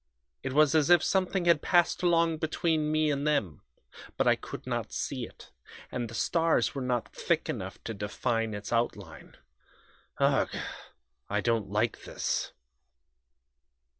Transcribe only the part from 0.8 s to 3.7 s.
if something had passed along between me and them;